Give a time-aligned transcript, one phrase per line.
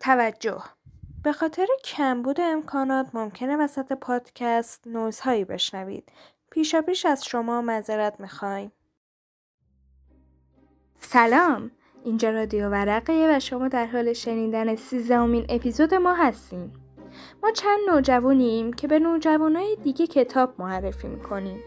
[0.00, 0.62] توجه
[1.24, 6.12] به خاطر کمبود امکانات ممکنه وسط پادکست نوزهایی بشنوید.
[6.50, 8.72] پیشا پیش از شما معذرت می‌خوایم.
[11.00, 11.70] سلام
[12.04, 16.72] اینجا رادیو ورقه و شما در حال شنیدن سیزدهمین اپیزود ما هستیم.
[17.42, 21.62] ما چند نوجوانیم که به نوجوانای دیگه کتاب معرفی می‌کنیم.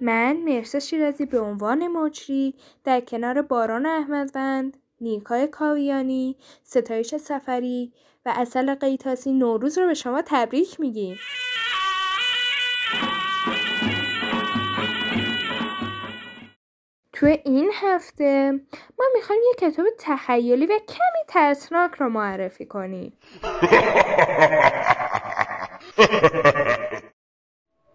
[0.00, 2.54] من مرسا شیرازی به عنوان مجری
[2.84, 7.92] در کنار باران احمدوند، نیکای کاویانی، ستایش سفری
[8.26, 11.18] و اصل قیتاسی نوروز رو به شما تبریک میگیم.
[17.12, 18.52] تو این هفته
[18.98, 23.18] ما می‌خوایم یه کتاب تخیلی و کمی ترسناک رو معرفی کنیم.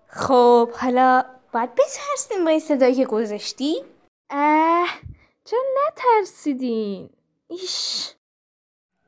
[0.07, 3.75] خب حالا باید بترسیم با این صدایی که گذاشتی؟
[4.29, 4.89] اه
[5.97, 7.09] چرا نترسیدین؟
[7.47, 8.13] ایش.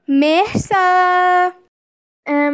[0.07, 1.51] مهسا.
[2.25, 2.53] ام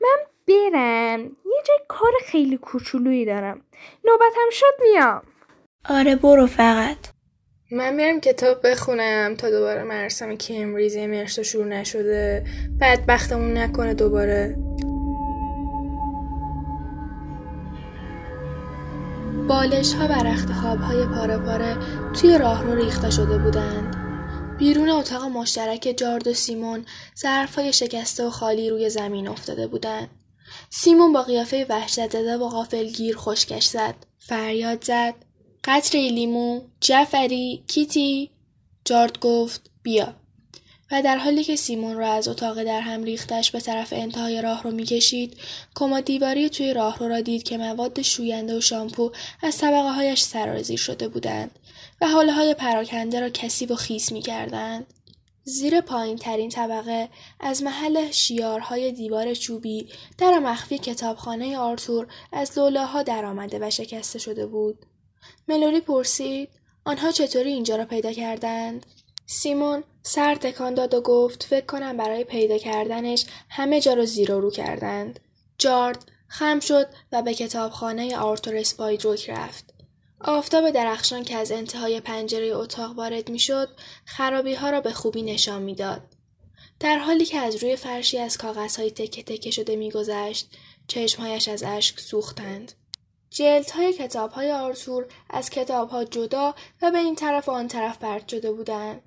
[0.00, 0.18] من
[0.48, 1.20] برم.
[1.24, 3.64] یه جای کار خیلی کوچولویی دارم.
[4.04, 5.22] نوبتم شد میام.
[5.88, 6.96] آره برو فقط.
[7.70, 12.44] من میرم کتاب بخونم تا دوباره مرسم کمبریزی مرسا شروع نشده.
[12.80, 14.56] بعد بختمون نکنه دوباره.
[19.48, 21.76] بالش ها و رخت خواب های پاره پاره
[22.12, 23.96] توی راه رو ریخته شده بودند.
[24.58, 26.86] بیرون اتاق مشترک جارد و سیمون
[27.18, 30.10] ظرف های شکسته و خالی روی زمین افتاده بودند.
[30.70, 33.94] سیمون با قیافه وحشت زده و غافلگیر خشکش زد.
[34.18, 35.14] فریاد زد.
[35.64, 38.30] قطره لیمو، جعفری، کیتی.
[38.84, 40.14] جارد گفت بیا.
[40.94, 44.62] و در حالی که سیمون را از اتاق در هم ریختش به طرف انتهای راه
[44.62, 45.36] رو می‌کشید
[45.74, 50.22] کمد دیواری توی راه رو را دید که مواد شوینده و شامپو از طبقه هایش
[50.22, 51.50] سرازیر شده بودند
[52.00, 54.86] و حاله های پراکنده را کسی و خیس می‌کردند.
[55.44, 57.08] زیر پایین ترین طبقه
[57.40, 63.70] از محل شیارهای دیوار چوبی در مخفی کتابخانه آرتور از لوله ها در آمده و
[63.70, 64.78] شکسته شده بود.
[65.48, 66.48] ملوری پرسید
[66.84, 68.86] آنها چطوری اینجا را پیدا کردند؟
[69.26, 74.32] سیمون سر تکان داد و گفت فکر کنم برای پیدا کردنش همه جا رو زیر
[74.32, 75.20] و رو کردند.
[75.58, 79.74] جارد خم شد و به کتابخانه آرتور اسپایدروک رفت.
[80.20, 83.68] آفتاب درخشان که از انتهای پنجره اتاق وارد می‌شد
[84.04, 86.02] خرابی ها را به خوبی نشان می‌داد.
[86.80, 90.50] در حالی که از روی فرشی از کاغذهای تکه تکه شده میگذشت
[90.88, 92.72] چشمهایش از اشک سوختند.
[93.30, 98.52] جلدهای کتابهای آرتور از کتابها جدا و به این طرف و آن طرف پرت شده
[98.52, 99.02] بودند.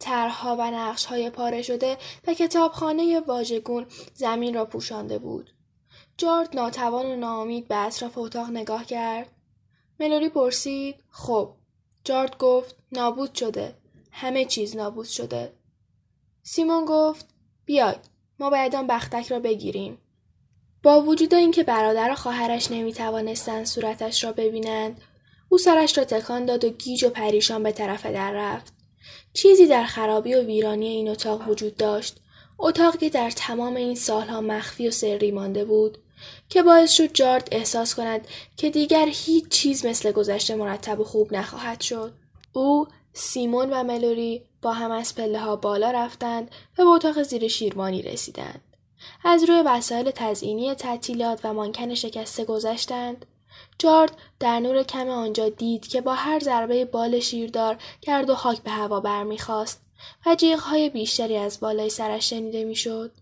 [0.00, 1.96] طرحها و نقشهای پاره شده
[2.26, 5.50] و کتابخانه واژگون زمین را پوشانده بود.
[6.16, 9.30] جارد ناتوان و ناامید به اطراف اتاق نگاه کرد.
[10.00, 11.54] ملوری پرسید خب.
[12.04, 13.74] جارد گفت نابود شده.
[14.12, 15.52] همه چیز نابود شده.
[16.42, 17.28] سیمون گفت
[17.64, 19.98] بیاید ما باید آن بختک را بگیریم.
[20.82, 25.00] با وجود اینکه برادر و خواهرش نمی‌توانستند صورتش را ببینند
[25.48, 28.79] او سرش را تکان داد و گیج و پریشان به طرف در رفت.
[29.32, 32.16] چیزی در خرابی و ویرانی این اتاق وجود داشت
[32.58, 35.98] اتاقی که در تمام این سالها مخفی و سری مانده بود
[36.48, 41.34] که باعث شد جارد احساس کند که دیگر هیچ چیز مثل گذشته مرتب و خوب
[41.34, 42.12] نخواهد شد.
[42.52, 47.48] او، سیمون و ملوری با هم از پله ها بالا رفتند و به اتاق زیر
[47.48, 48.60] شیروانی رسیدند.
[49.24, 53.26] از روی وسایل تزئینی تعطیلات و مانکن شکسته گذشتند.
[53.78, 58.62] جارد در نور کم آنجا دید که با هر ضربه بال شیردار گرد و خاک
[58.62, 59.82] به هوا برمیخواست
[60.26, 63.12] و جیغهای بیشتری از بالای سرش شنیده می‌شد.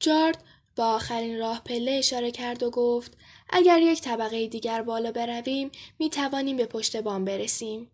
[0.00, 0.44] جارد
[0.76, 3.16] با آخرین راه پله اشاره کرد و گفت
[3.50, 7.90] اگر یک طبقه دیگر بالا برویم می توانیم به پشت بام برسیم.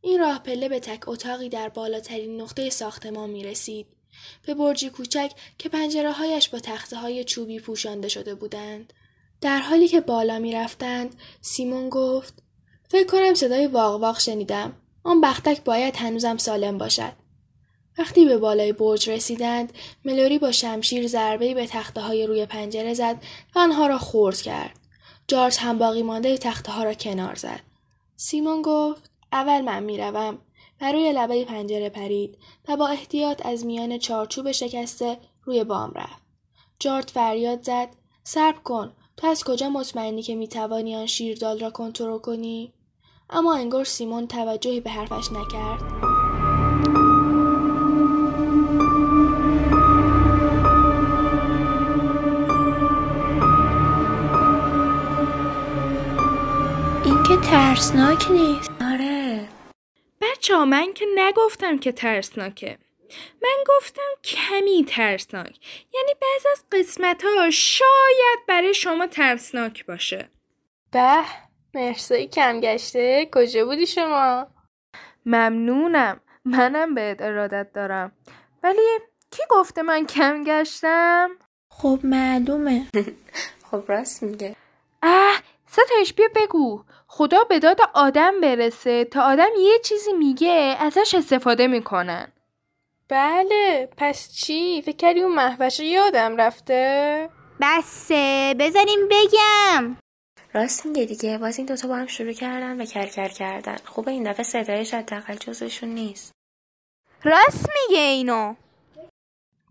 [0.00, 3.86] این راه پله به تک اتاقی در بالاترین نقطه ساختمان می رسید.
[4.46, 8.92] به برجی کوچک که پنجره هایش با تخته های چوبی پوشانده شده بودند.
[9.42, 12.42] در حالی که بالا می رفتند، سیمون گفت
[12.88, 14.72] فکر کنم صدای واق واق شنیدم.
[15.04, 17.12] آن بختک باید هنوزم سالم باشد.
[17.98, 19.72] وقتی به بالای برج رسیدند
[20.04, 23.22] ملوری با شمشیر ضربه‌ای به تخته های روی پنجره زد
[23.54, 24.78] و آنها را خورد کرد.
[25.28, 27.60] جارج هم باقی مانده تخته ها را کنار زد.
[28.16, 30.38] سیمون گفت اول من می‌روم.
[30.80, 32.38] و روی لبه پنجره پرید
[32.68, 36.22] و با احتیاط از میان چارچوب شکسته روی بام رفت.
[36.78, 37.88] جارد فریاد زد
[38.24, 38.92] صبر کن.
[39.16, 42.72] تو از کجا مطمئنی که می‌توانی آن شیردال را کنترل کنی؟
[43.30, 46.12] اما انگار سیمون توجهی به حرفش نکرد.
[57.52, 58.70] ترسناک نیست.
[58.92, 59.48] آره.
[60.20, 62.78] بچه ها من که نگفتم که ترسناکه.
[63.42, 65.58] من گفتم کمی ترسناک.
[65.94, 70.28] یعنی بعض از قسمت ها شاید برای شما ترسناک باشه.
[70.92, 71.22] به
[71.74, 73.28] مرسی کم گشته.
[73.34, 74.46] کجا بودی شما؟
[75.26, 76.20] ممنونم.
[76.44, 78.12] منم بهت ارادت دارم.
[78.62, 78.98] ولی
[79.30, 81.30] کی گفته من کم گشتم؟
[81.70, 82.86] خب معلومه.
[83.70, 84.56] خب راست میگه.
[85.02, 86.84] اه ستایش بیا بگو.
[87.06, 92.32] خدا به داد آدم برسه تا آدم یه چیزی میگه ازش استفاده می‌کنن.
[93.12, 97.28] بله پس چی؟ فکر کردی اون محوشه یادم رفته؟
[97.60, 99.96] بسه بذاریم بگم.
[100.54, 103.76] راست میگه دیگه باز این دوتا با هم شروع کردن و کرکر کردن.
[103.84, 106.32] خوبه این دفعه صدایش حداقل جزشون نیست.
[107.24, 108.54] راست میگه اینو.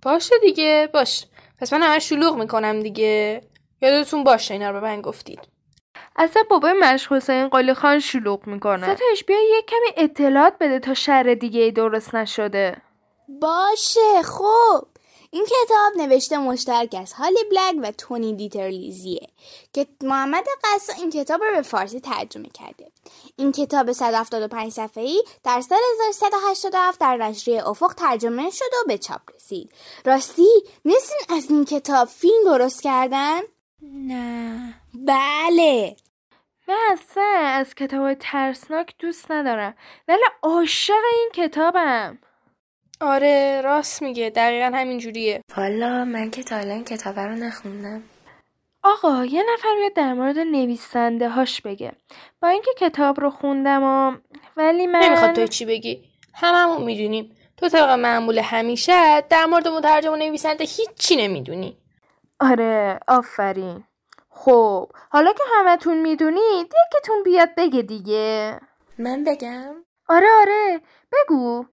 [0.01, 1.25] باشه دیگه باش.
[1.59, 3.41] پس من همه شلوغ می‌کنم دیگه.
[3.81, 5.39] یادتون باشه اینا رو به من گفتید.
[6.15, 8.95] اصلا بابای مشق حسین قلی خان شلوغ می‌کنه.
[8.95, 12.81] ستایش بیا یه کمی اطلاعات بده تا شر دیگه ای درست نشده.
[13.39, 14.85] باشه خب
[15.33, 19.27] این کتاب نوشته مشترک از هالی بلک و تونی دیترلیزیه
[19.73, 22.91] که محمد قصا این کتاب رو به فارسی ترجمه کرده.
[23.35, 25.79] این کتاب 175 صفحه‌ای در سال
[26.09, 29.71] 1387 در نشریه افق ترجمه شد و به چاپ رسید.
[30.05, 30.47] راستی
[30.85, 33.39] نیستین از این کتاب فیلم درست کردن؟
[33.81, 34.73] نه.
[34.93, 35.95] بله.
[36.67, 37.37] من اصلا.
[37.43, 39.75] از کتاب ترسناک دوست ندارم.
[40.07, 42.19] ولی عاشق این کتابم.
[43.01, 45.41] آره راست میگه دقیقا همین جوریه.
[45.57, 48.03] والا من که تا الان کتاب رو نخوندم.
[48.83, 51.91] آقا یه نفر بیاد در مورد نویسنده هاش بگه.
[52.41, 54.17] با اینکه کتاب رو خوندم و
[54.57, 56.03] ولی من نمی‌خواد تو چی بگی؟
[56.33, 57.35] هممون می‌دونیم.
[57.57, 61.77] تو طبق معمول همیشه در مورد مترجم و نویسنده هیچی نمی‌دونی.
[62.39, 63.83] آره آفرین.
[64.29, 68.59] خب حالا که همتون می‌دونید یکیتون بیاد بگه دیگه.
[68.97, 69.75] من بگم؟
[70.09, 70.81] آره آره.
[71.11, 71.65] بگو.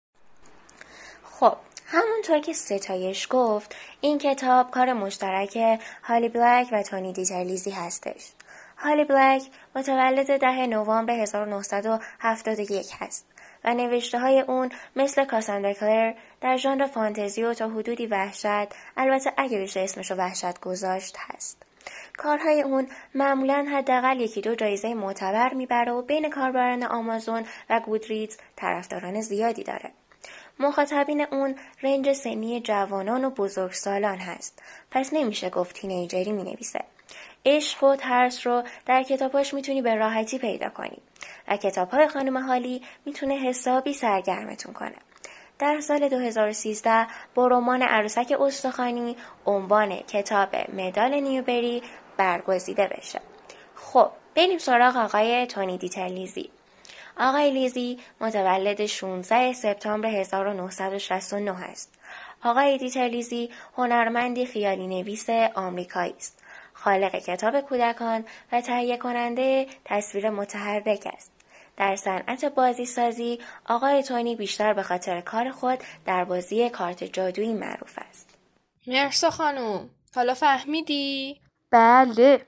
[1.90, 8.32] همونطور که ستایش گفت این کتاب کار مشترک هالی بلک و تونی دیترلیزی هستش.
[8.78, 9.42] هالی بلک
[9.76, 13.26] متولد ده نوامبر 1971 هست
[13.64, 19.32] و نوشته های اون مثل کاساندرا کلر در ژانر فانتزی و تا حدودی وحشت البته
[19.36, 21.62] اگه بشه اسمشو وحشت گذاشت هست.
[22.16, 28.36] کارهای اون معمولا حداقل یکی دو جایزه معتبر می‌بره و بین کاربران آمازون و گودریدز
[28.56, 29.90] طرفداران زیادی داره.
[30.58, 36.84] مخاطبین اون رنج سنی جوانان و بزرگسالان هست پس نمیشه گفت تینیجری می نویسه.
[37.46, 40.98] عشق و ترس رو در کتاباش می‌تونی به راحتی پیدا کنی
[41.48, 44.96] و کتابهای خانم حالی می‌تونه حسابی سرگرمتون کنه.
[45.58, 49.16] در سال 2013 با رمان عروسک استخوانی
[49.46, 51.82] عنوان کتاب مدال نیوبری
[52.16, 53.20] برگزیده بشه.
[53.74, 56.50] خب بریم سراغ آقای تونی دیترلیزی.
[57.18, 61.94] آقای لیزی متولد 16 سپتامبر 1969 است.
[62.44, 66.42] آقای دیترلیزی هنرمندی خیالی نویس آمریکایی است.
[66.72, 71.32] خالق کتاب کودکان و تهیه کننده تصویر متحرک است.
[71.76, 77.54] در صنعت بازی سازی آقای تونی بیشتر به خاطر کار خود در بازی کارت جادویی
[77.54, 78.30] معروف است.
[78.86, 82.46] مرسا خانوم حالا فهمیدی؟ بله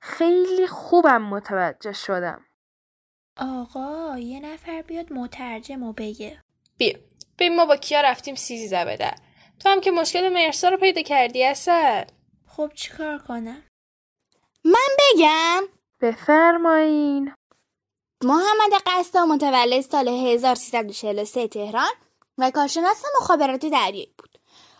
[0.00, 2.40] خیلی خوبم متوجه شدم
[3.36, 6.42] آقا یه نفر بیاد مترجم و بگه.
[6.78, 6.98] بیا
[7.38, 9.14] ببین ما با کیا رفتیم سیزی زبده.
[9.60, 12.04] تو هم که مشکل مرسا رو پیدا کردی اصل.
[12.46, 13.62] خب چیکار کنم؟
[14.64, 15.62] من بگم.
[16.00, 17.32] بفرمایین.
[18.24, 21.92] محمد قصدا متولد سال 1343 تهران
[22.38, 24.31] و کارشناس مخابرات دریایی بود.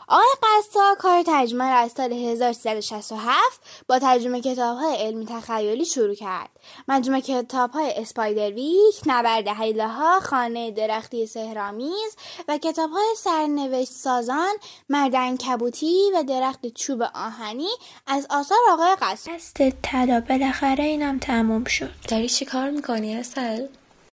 [0.09, 6.15] آقای قصا کار ترجمه را از سال 1367 با ترجمه کتاب های علمی تخیلی شروع
[6.15, 6.51] کرد.
[6.89, 12.17] مجموعه کتاب های اسپایدر ویک، نبرد حیله ها، خانه درختی سهرامیز
[12.49, 14.55] و کتاب های سرنوشت سازان،
[14.89, 17.71] مرد کبوتی و درخت چوب آهنی
[18.07, 19.33] از آثار آقای قصا.
[19.33, 23.67] دست طلا بالاخره اینم تموم شد داری چی کار می‌کنی اصل؟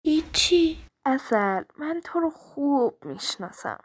[0.06, 3.80] هیچی اصل من تو رو خوب می‌شناسم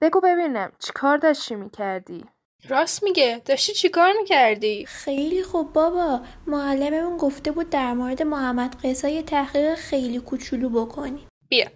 [0.00, 2.24] بگو ببینم چی کار داشتی می‌کردی؟
[2.68, 3.42] راست میگه.
[3.44, 6.20] داشتی چی کار می‌کردی؟ خیلی خوب بابا.
[6.46, 11.28] معلممون گفته بود در مورد محمد قصا یه تحقیق خیلی کوچولو بکنیم.
[11.48, 11.66] بیا.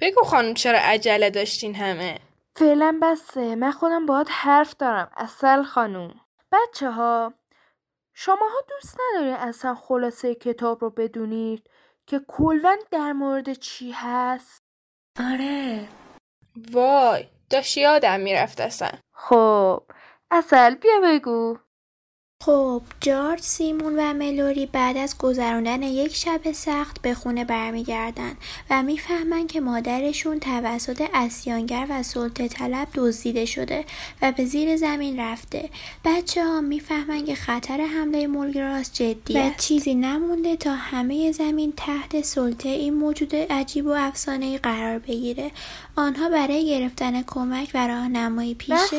[0.00, 2.18] بگو خانم چرا عجله داشتین همه.
[2.56, 3.54] فعلا بسه.
[3.54, 5.10] من خودم باید حرف دارم.
[5.16, 6.14] اصل خانوم
[6.52, 7.34] بچه ها
[8.14, 11.70] شماها دوست ندارین اصلا خلاصه کتاب رو بدونید
[12.06, 14.58] که کلا در مورد چی هست؟
[15.20, 15.88] آره.
[16.72, 17.26] وای.
[17.50, 18.90] داشت یادم می‌رفت اصلا.
[19.12, 19.82] خب
[20.30, 21.58] اصل بیا بگو.
[22.44, 28.36] خب جارج سیمون و ملوری بعد از گذراندن یک شب سخت به خونه برمیگردن
[28.70, 33.84] و می‌فهمن که مادرشون توسط اسیانگر و سلطه طلب دزدیده شده
[34.22, 35.70] و به زیر زمین رفته.
[36.04, 42.20] بچه ها می‌فهمن که خطر حمله مولگراس جدی و چیزی نمونده تا همه زمین تحت
[42.20, 45.50] سلطه این موجود عجیب و افسانه قرار بگیره.
[45.96, 48.90] آنها برای گرفتن کمک و راهنمایی پیش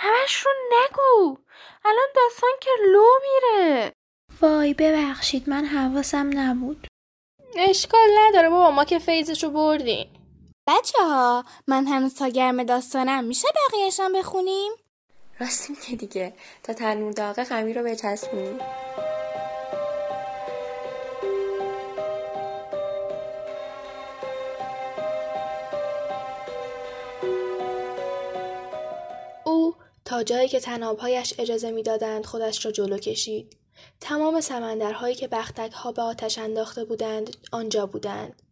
[0.00, 1.36] همش نگو.
[1.84, 3.92] الان داستان که لو میره.
[4.40, 6.86] وای ببخشید من حواسم نبود.
[7.56, 10.08] اشکال نداره بابا ما که فیزشو بردیم.
[10.68, 14.72] بچه ها من هنوز تا گرم داستانم میشه بقیهشم بخونیم؟
[15.40, 16.32] راستی میگه دیگه.
[16.62, 18.58] تا تنور داغه خمیر رو بچسبونیم.
[30.08, 33.56] تا جایی که تنابهایش اجازه می‌دادند خودش را جلو کشید.
[34.00, 35.28] تمام سمندرهایی که
[35.72, 38.42] ها به آتش انداخته بودند آنجا بودند.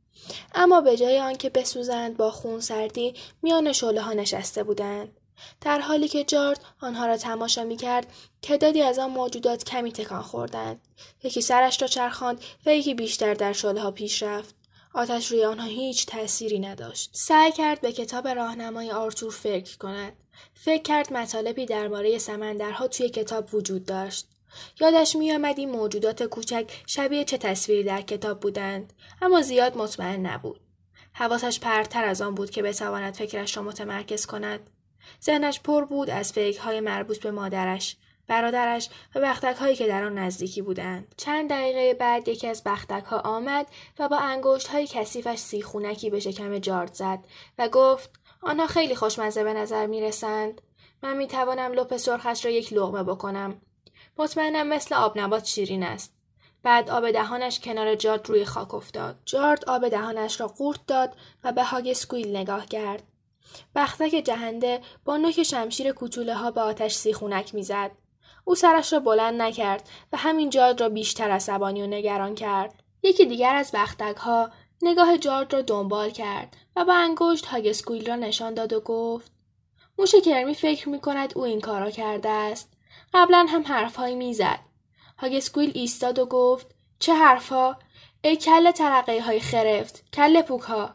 [0.54, 5.16] اما به جای آنکه بسوزند با خون سردی میان شعله ها نشسته بودند.
[5.60, 8.06] در حالی که جارد آنها را تماشا می کرد
[8.42, 10.80] تعدادی از آن موجودات کمی تکان خوردند.
[11.22, 14.54] یکی سرش را چرخاند و یکی بیشتر در شعله ها پیش رفت.
[14.94, 17.10] آتش روی آنها هیچ تأثیری نداشت.
[17.12, 20.12] سعی کرد به کتاب راهنمای آرتور فکر کند.
[20.54, 24.28] فکر کرد مطالبی درباره سمندرها توی کتاب وجود داشت.
[24.80, 30.60] یادش میآمد این موجودات کوچک شبیه چه تصویری در کتاب بودند اما زیاد مطمئن نبود
[31.12, 34.60] حواسش پرتر از آن بود که بتواند فکرش را متمرکز کند
[35.24, 37.96] ذهنش پر بود از فکرهای مربوط به مادرش
[38.28, 41.14] برادرش و بختک هایی که در آن نزدیکی بودند.
[41.16, 43.66] چند دقیقه بعد یکی از بختک ها آمد
[43.98, 47.18] و با انگشت های کثیفش سیخونکی به شکم جارد زد
[47.58, 48.10] و گفت
[48.46, 50.60] آنها خیلی خوشمزه به نظر می رسند.
[51.02, 53.60] من می توانم لپ سرخش را یک لغمه بکنم.
[54.18, 56.14] مطمئنم مثل آب نبات شیرین است.
[56.62, 59.18] بعد آب دهانش کنار جارد روی خاک افتاد.
[59.24, 63.02] جارد آب دهانش را قورت داد و به هاگسکویل نگاه کرد.
[63.74, 67.90] بختک جهنده با نوک شمشیر کوچوله ها به آتش سیخونک می‌زد.
[68.44, 72.82] او سرش را بلند نکرد و همین جارد را بیشتر عصبانی و نگران کرد.
[73.02, 74.50] یکی دیگر از بختک ها
[74.82, 79.32] نگاه جارد را دنبال کرد و با انگشت هاگسکویل را نشان داد و گفت
[79.98, 82.72] موش کرمی فکر می کند او این کارا کرده است.
[83.14, 84.58] قبلا هم حرفهایی می‌زد.
[85.18, 86.66] هاگسکویل ایستاد و گفت
[86.98, 87.78] چه حرفها؟
[88.22, 90.94] ای کل ترقه های خرفت، کل پوک ها.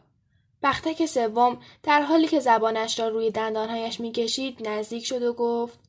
[0.63, 5.79] بختک سوم در حالی که زبانش را روی دندانهایش می‌کشید نزدیک شد و گفت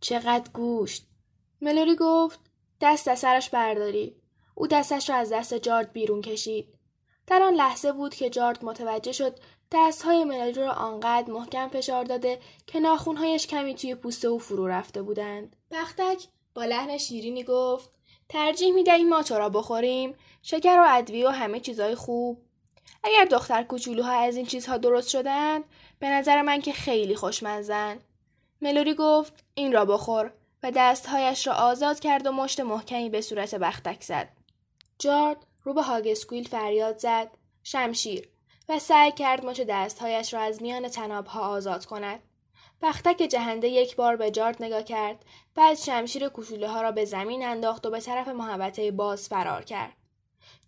[0.00, 1.06] چقدر گوشت.
[1.60, 2.40] ملوری گفت
[2.80, 4.16] دست از سرش برداری.
[4.54, 6.79] او دستش را از دست جارد بیرون کشید.
[7.30, 9.38] در آن لحظه بود که جارد متوجه شد
[9.72, 15.02] دستهای ملودی را آنقدر محکم فشار داده که ناخونهایش کمی توی پوست او فرو رفته
[15.02, 15.56] بودند.
[15.70, 17.90] بختک با لحن شیرینی گفت
[18.28, 22.38] ترجیح می‌دهیم ما تو را بخوریم؟ شکر و ادویه و همه چیزهای خوب.
[23.04, 25.64] اگر دختر کوچولوها از این چیزها درست شدند
[25.98, 27.98] به نظر من که خیلی خوشمزن
[28.62, 30.32] ملوری گفت این را بخور.
[30.62, 34.28] و دستهایش را آزاد کرد و مشت محکمی به صورت بختک زد.
[34.98, 37.30] جارد رو به هاگسکویل فریاد زد.
[37.62, 38.28] شمشیر.
[38.68, 42.20] و سعی کرد مچ دستهایش را از میان تنابها آزاد کند.
[42.82, 45.24] بختک جهنده یک بار به جارد نگاه کرد.
[45.54, 49.96] بعد شمشیر کوچوله ها را به زمین انداخت و به طرف محوطه باز فرار کرد.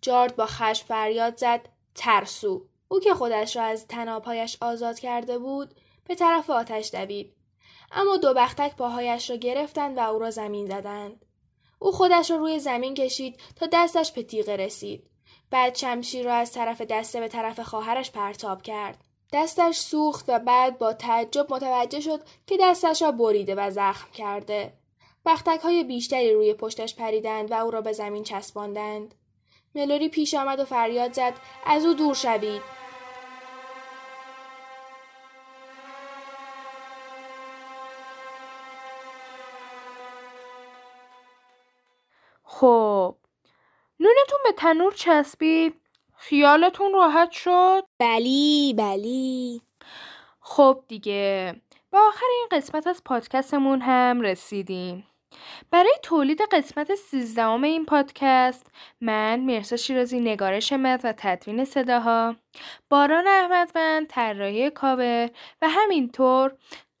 [0.01, 1.69] جارد با خشم فریاد زد.
[1.95, 2.65] ترسو.
[2.87, 7.33] او که خودش را از تنابهایش آزاد کرده بود به طرف آتش دوید.
[7.91, 11.25] اما دو بختک پاهایش را گرفتند و او را زمین زدند.
[11.83, 15.03] او خودش را روی زمین کشید تا دستش به تیغه رسید.
[15.51, 19.03] بعد شمشیر را از طرف دسته به طرف خواهرش پرتاب کرد.
[19.33, 24.73] دستش سوخت و بعد با تعجب متوجه شد که دستش را بریده و زخم کرده.
[25.25, 29.15] بختک های بیشتری روی پشتش پریدند و او را به زمین چسباندند.
[29.75, 31.33] ملوری پیش آمد و فریاد زد
[31.65, 32.61] از او دور شوید.
[42.63, 43.15] خب
[43.99, 45.75] نونتون به تنور چسبید
[46.15, 49.61] خیالتون راحت شد؟ بلی بلی.
[50.39, 51.55] خب دیگه
[51.91, 55.07] به آخر این قسمت از پادکستمون هم رسیدیم.
[55.71, 62.35] برای تولید قسمت سیزدهم این پادکست من مرسا شیرازی نگارش مد و تدوین صداها
[62.89, 65.29] باران احمدوند طراحی کاور
[65.61, 66.57] و همینطور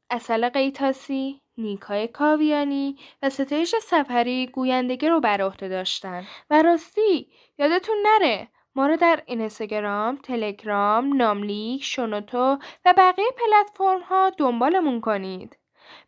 [0.09, 1.42] اصل قیتاسی.
[1.57, 6.23] نیکای کاویانی و ستایش سفری گویندگی رو بر عهده داشتن.
[6.49, 14.31] و راستی یادتون نره ما رو در اینستاگرام، تلگرام، ناملیک، شنوتو و بقیه پلتفرم ها
[14.37, 15.57] دنبالمون کنید.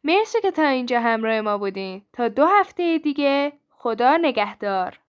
[0.03, 2.01] مرسی که تا اینجا همراه ما بودین.
[2.13, 4.99] تا دو هفته دیگه خدا نگهدار.